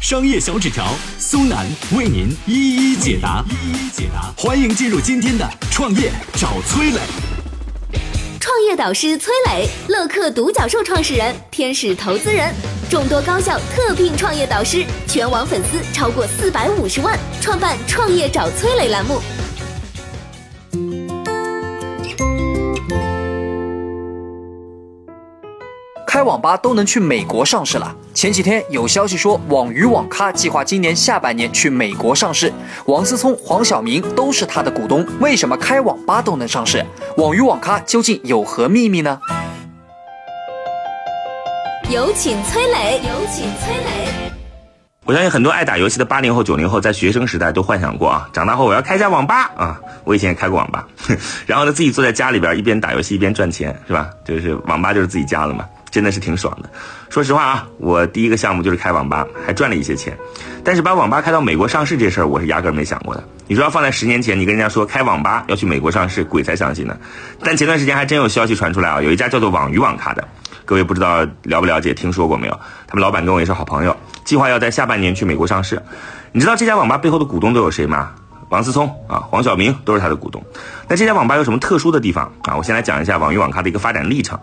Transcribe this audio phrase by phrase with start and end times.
[0.00, 4.32] 商业小纸条苏南为您一一解答，一一解答。
[4.34, 6.98] 欢迎进入今天的创业找崔磊。
[8.40, 12.50] 创业导师崔磊，乐客独角兽创始人，天使投资人，
[12.88, 19.20] 众多高校特聘创业导师，全网粉丝超过四百五十万，创办创业找崔磊栏目。
[26.20, 27.96] 开网吧都能去美国上市了。
[28.12, 32.52] 前几天有消息说，网鱼网咖计划今年下半年去美国上市，
[32.84, 35.02] 王思聪、黄晓明都是他的股东。
[35.18, 36.84] 为什么开网吧都能上市？
[37.16, 39.18] 网鱼网咖究竟有何秘密呢？
[41.88, 44.30] 有请崔磊，有请崔磊。
[45.06, 49.80] 我相信很多爱打游戏的八零后、九零后，在学生时代都幻想过啊，长大后我要开家网吧啊！
[50.04, 50.86] 我以前也开过网吧，
[51.48, 54.10] 然后呢，自己坐在家里边一边打游戏一边赚钱，是吧？
[54.22, 55.64] 就是网吧就是自己家了嘛。
[55.90, 56.70] 真的是挺爽的。
[57.08, 60.16] 说实话啊，我第一个项目就是开网吧，还赚了一些钱。
[60.62, 63.24] 但是把网吧开到美国上市这事儿，我是压根没想过的。
[63.46, 66.96] 你说要放在十年前，你跟人家说开网吧要去美国上市，鬼才相信呢。
[67.42, 70.28] 但前段时间还真有消息传出来啊，有一家叫做网鱼网咖的，
[70.64, 72.60] 各位不知道了不了解，听说过没有？
[72.86, 75.82] 他们老板跟我也是好朋友，计划要在下半年去美国上市。
[76.32, 78.12] 你知道这家网吧背后的股东都有谁吗？
[78.50, 80.42] 王思聪啊，黄晓明都是他的股东。
[80.88, 82.56] 那这家网吧有什么特殊的地方啊？
[82.56, 84.38] 我先来讲一下网鱼网咖的一个发展历程。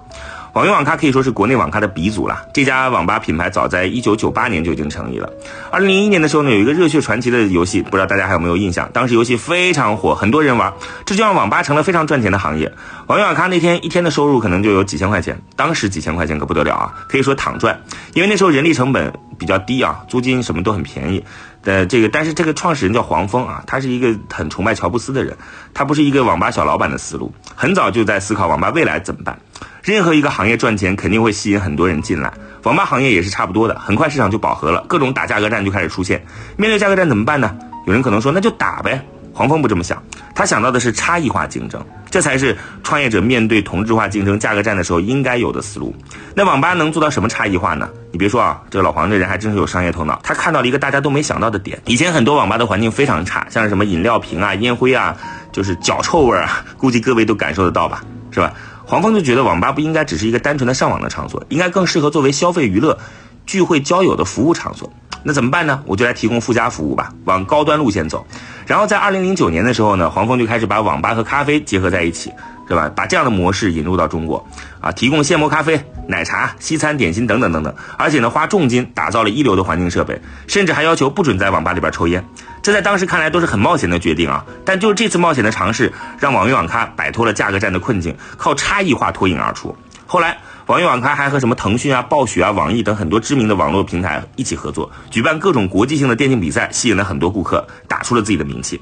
[0.53, 2.41] 网鱼网咖可以说是国内网咖的鼻祖了。
[2.53, 5.29] 这家网吧品牌早在一九九八年就已经成立了。
[5.69, 8.89] 二零零一年的时候呢，有一个热血传奇的游戏，不知道大家还有没有印象？
[8.93, 10.73] 当时游戏非常火，很多人玩，
[11.05, 12.71] 这就让网吧成了非常赚钱的行业。
[13.07, 17.77] 网鱼网咖那天一天的收入可能就有几千块钱，当时几千块钱可不得了啊，可以说躺赚。
[18.13, 21.23] 因为那时候人力成本比较低啊，租金什么都很便宜。
[21.67, 25.35] 呃，这个但是这个创始人叫黄峰啊，他是一个很崇拜乔布斯的人，
[25.73, 29.37] 他不是一个网吧小老板的思路，很早就在思考网吧未来怎么办。
[29.83, 32.31] 任何一个行业赚钱肯定会吸引很多人进来，
[32.63, 36.25] 网吧行业也是差不多的，很快市场就饱和了，各种打价格战就开始出现。
[36.55, 37.53] 面对价格战怎么办呢？
[37.85, 39.05] 有人可能说那就打呗。
[39.37, 40.01] 黄蜂不这么想，
[40.33, 45.93] 他想到的是差异化竞争，这才是创业者面对同质化竞争、价格战的时候应该有的思路。
[46.33, 47.87] 那网吧能做到什么差异化呢？
[48.11, 51.79] 你别说啊，这个老黄这人还真是有商业头脑，他看到了一个大家都没想到的点。
[51.85, 55.15] 以前很多网吧的环境非常差，像是什么饮料瓶啊、烟灰啊，
[55.51, 58.51] 就是脚臭味啊，估计各位都感受得到吧，是吧？
[58.87, 62.97] 黄蜂就觉得网吧不应该只是一个单纯的上网的场所，应该更适合作为消费娱乐、
[63.45, 64.91] 聚会交友的服务场所。
[65.23, 65.81] 那怎么办呢？
[65.85, 68.25] 我就来提供附加服务吧，往高端路线走。
[68.65, 72.31] 然后在二零零九年的时候呢，黄蜂就开始把网吧和咖啡结合在一起。
[72.69, 72.91] 是吧？
[72.93, 74.45] 把这样的模式引入到中国，
[74.81, 82.21] 啊，提供现磨咖啡、奶茶、西餐、点心等等等等，而且呢，花重金打造了一流的环境设备，甚至还要求不准在网吧里边抽烟。
[82.61, 84.43] 这在当时看来都是很冒险的决定啊！
[84.65, 89.73] 但就是这次冒险的尝试，让网约网咖摆脱了价格战的困境，靠差异化脱颖而出。
[90.07, 90.35] 后来。
[90.67, 98.77] 网易网咖还和什么腾讯啊、暴雪啊、网易等很多知名的网络平台一起合作，举办各种国际性的电竞比赛，吸引了很多顾客，打出了自己的名气。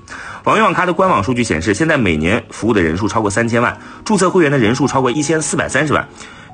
[0.46, 6.04] 网易网咖的官网数据显示，现在每年服务的人数超过三千万，注册会员的人数超过一千四百三十万。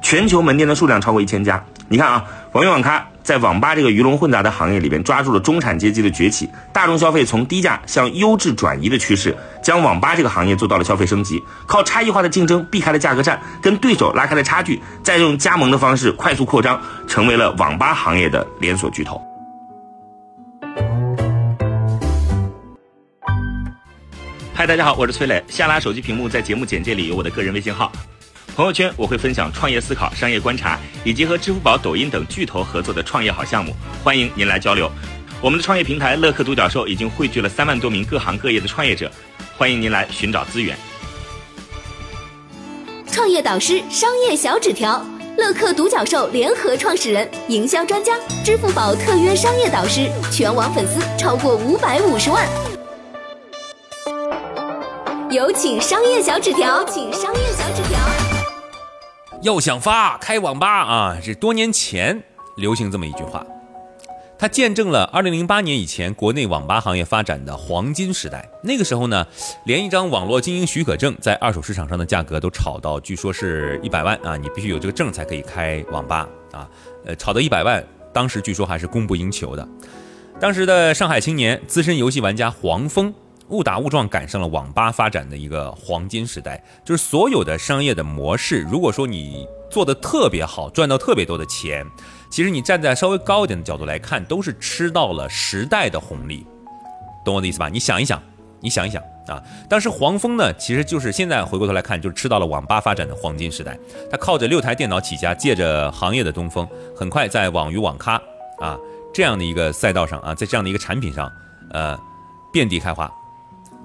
[0.04, 19.22] 全球门店的数量超过一千家，你看啊，网易网咖在网吧这个鱼龙混杂的行业里边，抓住了中产阶级的崛起，大众消费从低价向优质转移的趋势，将网吧这个行业做到了消费升级，靠差异化的竞争避开了价格战，跟对手拉开了差距，再用加盟的方式快速扩张，成为了网吧行业的连锁巨头。
[24.54, 27.92] 嗨，大家好，我是崔磊，下拉手机屏幕，在节目简介里有我的个人微信号。
[28.54, 33.74] 朋友圈我会分享创业思考、商业观察，以及和支付宝、抖音等巨头合作的创业好项目，
[34.04, 34.92] 欢迎您来交流。
[35.42, 39.10] 我们的创业平台乐客独角兽已经汇聚了三万多名各行各业的创业者，
[39.58, 40.78] 欢迎您来寻找资源。
[43.08, 45.04] 创业导师、商业小纸条，
[45.38, 48.14] 乐客独角兽联合创始人、营销专家、
[48.44, 52.46] 支付宝特约商业导师，全网粉丝超过五百五十万。
[55.32, 58.11] 有请商业小纸条，请商业小纸条。
[59.42, 61.18] 要想发开网吧啊！
[61.24, 62.22] 这多年前
[62.58, 63.44] 流行这么一句话，
[64.38, 68.48] 它见证了2008年以前国内网吧行业发展的黄金时代。
[68.62, 69.26] 那个时候呢，
[69.66, 74.38] 连一张网络经营许可证在二手市场上的价格都炒到，据说是一百万啊！
[74.38, 76.70] 你必须有这个证才可以开网吧啊！
[77.06, 77.84] 呃，炒到一百万，
[78.14, 79.68] 当时据说还是供不应求的。
[80.40, 83.12] 当时的上海青年资深游戏玩家黄蜂。
[83.52, 86.62] 误打误撞赶上了网吧发展的一个黄金时代。
[86.84, 91.86] 就是所有的商业的模式，如果说你做的特别好，赚到特别多的钱，
[92.30, 96.46] 其实你站在稍微高一点的角度来看，都是吃到了时代的红利，
[97.24, 97.70] 懂我的意思吧？
[97.70, 98.22] 你想一想，
[98.60, 103.78] 你想一想啊，当时黄蜂呢，其实就是现在回过头来看，就是吃到了网吧发展的黄金时代。
[104.10, 108.22] 它靠着六台电脑起家，借着行业的东风，很快在网鱼网咖
[108.60, 108.78] 啊
[109.14, 111.32] 这样的一个赛道上啊，在这样的一个产品上，
[111.72, 111.98] 呃，
[112.52, 113.12] 遍地开花。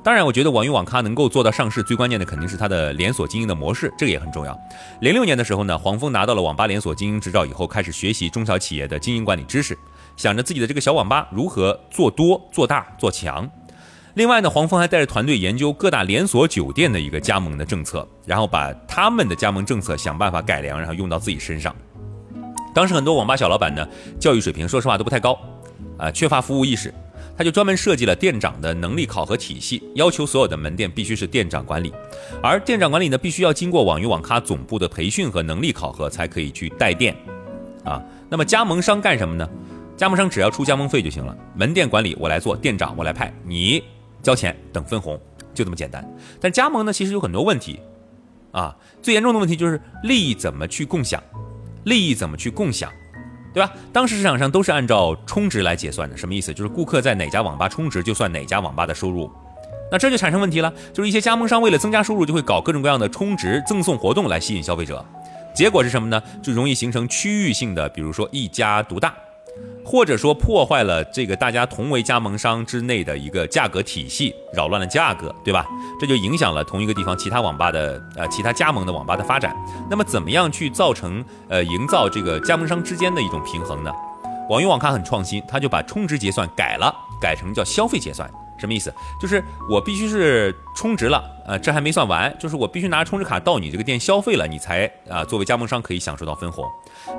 [0.06, 4.56] 当然，我觉得网鱼网咖能够做到上市，最关键的肯定是它的连锁经营的模式，这个也很重要。
[5.00, 9.76] 零六年的时候呢，黄蜂拿到了网吧连锁经营执照以后，开始学习中小企业的经营管理知识，
[10.16, 13.50] 想着自己的这个小网吧如何做多、做大、做强。
[14.14, 21.74] 另外呢，黄蜂还带着团队研究各大连锁酒店的一个加盟的政策，然后把他们的加盟政策想办法改良，然后用到自己身上。
[22.72, 23.84] 当时很多网吧小老板呢，
[24.20, 25.36] 教育水平说实话都不太高，
[25.98, 26.94] 啊，缺乏服务意识。
[27.36, 31.92] 他就专门设计了店长的能力考核体系，要求所有的门店必须是店长管理，
[32.42, 37.14] 而店长管理呢，必须要经过网鱼网咖总部的培训和能力考核，才可以去带店。
[37.84, 39.48] 啊，那么加盟商干什么呢？
[39.96, 43.82] 加盟商只要出加盟费就行了，门店管理我来做，店长我来派，你
[44.22, 45.20] 交钱等分红，
[45.54, 46.04] 就这么简单。
[46.40, 47.78] 但加盟呢，其实有很多问题，
[48.50, 51.22] 啊，最严重的问题就是利益怎么去共享，
[51.84, 52.90] 利益怎么去共享。
[53.56, 53.72] 对吧？
[53.90, 56.52] 当时市场上都是按照充值来结算的，什么意思？
[56.52, 59.32] 就是顾客在哪家网吧充值，就算哪家网吧的收入。
[59.90, 65.02] 那这就产生问题了，就是一些加盟商为了增加收入，就会搞各种各样的充值赠送活动来吸引消费者，
[65.54, 66.22] 结果是什么呢？
[66.42, 69.14] 就容易形成区域性的，比如说一家独大。
[69.86, 75.64] 或者说破坏了这个大家同为加盟商之内的一个价格体系，扰乱了价格，对吧？
[76.00, 79.54] 这就影响了同一个地方其他网吧的呃其他加盟的网吧的发展。
[79.88, 83.92] 那么怎么样去造成呃营造这个加盟商之间的一种平衡呢？
[84.50, 88.28] 网云网咖很创新，他就把充值结算改了，改成叫消费结算。
[88.58, 88.92] 什么意思？
[89.20, 96.64] 就是我必须是充值了，呃，这还没算完，就是我必须拿充值卡到你这个店消费了，你才啊作为加盟商可以享受到分红。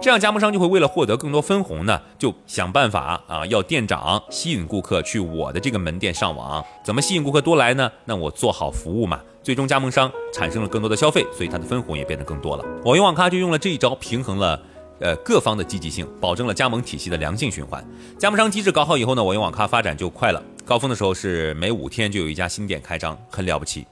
[0.02, 6.64] 这样加盟商就会为了获得更多分红呢，就想办法啊要店长吸引顾客去我的这个门店上网。
[6.84, 7.92] 怎么吸引顾客多来呢？
[8.06, 12.66] 那我做好服务嘛，最终加盟商产生了更多的消费，所以他的分红也变得更多了。
[12.84, 14.60] 网云网咖就用了这一招平衡了。
[15.00, 17.86] 呃，各方的积极性，保证了加盟体系的良性循环。
[18.18, 20.42] 加盟商机制搞好以后呢，网云网咖发展就快了。
[20.68, 23.88] 高峰的时候是每五天就有一家新店开张，很了不起。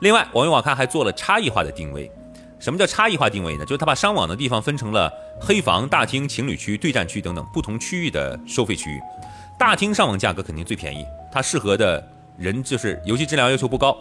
[0.00, 2.10] 另外，网易网咖还做了差异化的定位。
[2.58, 3.64] 什么叫差异化定位呢？
[3.64, 8.98] 就是他把上网的地方分成了黑房、大厅、情侣区、对战区等等不同区域的收费区域。
[9.58, 12.02] 大厅上网价格肯定最便宜，它适合的
[12.38, 13.94] 人就是游戏质量要求不高。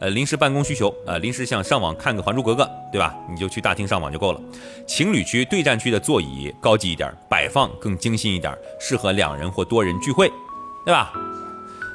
[0.00, 3.14] 呃，临时办公需求，呃，临时想上网看个《还珠格格》，对吧？
[3.30, 4.40] 你就去大厅上网就够了。
[4.84, 10.28] 情侣区、对战区的座椅高级一点，摆放更精心一点，适合两人或多人聚会，
[10.84, 11.12] 对吧？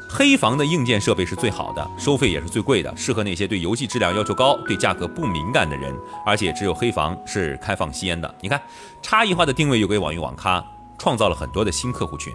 [0.09, 5.93] 黑房的硬件设备是最好的，收费也是最贵的，适合那些对游戏质量要求高、对价格不敏感的人。
[6.25, 8.33] 而且只有黑房是开放吸烟的。
[8.41, 8.61] 你看，
[9.01, 10.63] 差异化的定位又给网易网咖
[10.97, 12.33] 创造了很多的新客户群。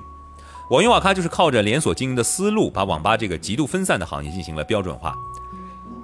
[0.71, 5.15] 网易网咖就是靠着连锁经营的思路，把网吧这个极度分散的行业进行了标准化。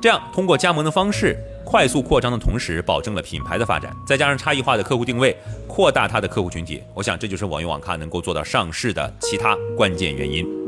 [0.01, 5.37] 这样，通过加盟的方式快速扩张的同时，保证了品牌的发展，再加上差异化的客户定位，
[5.67, 6.83] 扩大它的客户群体。
[6.95, 10.68] 我想，这就是网易网咖能够做到上市的其他关键原因。